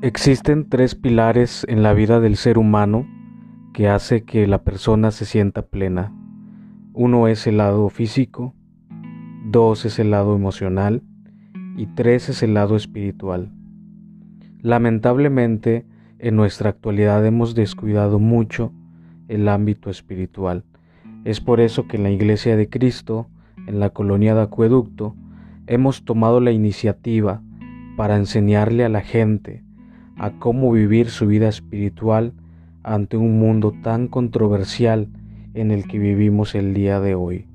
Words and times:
Existen 0.00 0.68
tres 0.68 0.94
pilares 0.94 1.66
en 1.68 1.82
la 1.82 1.92
vida 1.92 2.20
del 2.20 2.36
ser 2.36 2.56
humano 2.56 3.04
que 3.74 3.88
hace 3.88 4.22
que 4.22 4.46
la 4.46 4.62
persona 4.62 5.10
se 5.10 5.24
sienta 5.24 5.62
plena. 5.62 6.14
Uno 6.92 7.26
es 7.26 7.48
el 7.48 7.56
lado 7.56 7.88
físico, 7.88 8.54
dos 9.46 9.84
es 9.84 9.98
el 9.98 10.12
lado 10.12 10.36
emocional 10.36 11.02
y 11.76 11.86
tres 11.86 12.28
es 12.28 12.44
el 12.44 12.54
lado 12.54 12.76
espiritual. 12.76 13.50
Lamentablemente, 14.62 15.84
en 16.20 16.36
nuestra 16.36 16.70
actualidad 16.70 17.26
hemos 17.26 17.56
descuidado 17.56 18.20
mucho 18.20 18.72
el 19.26 19.48
ámbito 19.48 19.90
espiritual. 19.90 20.62
Es 21.24 21.40
por 21.40 21.58
eso 21.58 21.88
que 21.88 21.96
en 21.96 22.04
la 22.04 22.10
Iglesia 22.10 22.56
de 22.56 22.68
Cristo, 22.68 23.26
en 23.66 23.80
la 23.80 23.90
colonia 23.90 24.36
de 24.36 24.42
Acueducto, 24.42 25.16
hemos 25.66 26.04
tomado 26.04 26.38
la 26.38 26.52
iniciativa 26.52 27.42
para 27.96 28.16
enseñarle 28.16 28.84
a 28.84 28.88
la 28.88 29.00
gente 29.00 29.64
a 30.18 30.32
cómo 30.32 30.72
vivir 30.72 31.10
su 31.10 31.26
vida 31.26 31.48
espiritual 31.48 32.32
ante 32.82 33.16
un 33.16 33.38
mundo 33.38 33.72
tan 33.82 34.08
controversial 34.08 35.08
en 35.54 35.70
el 35.70 35.86
que 35.86 35.98
vivimos 35.98 36.54
el 36.54 36.74
día 36.74 37.00
de 37.00 37.14
hoy. 37.14 37.46